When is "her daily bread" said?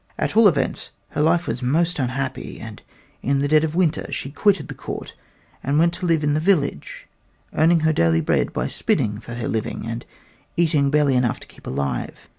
7.81-8.51